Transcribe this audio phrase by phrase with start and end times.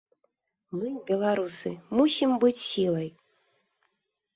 [0.77, 3.09] Мы, беларусы, мусім быць сілай.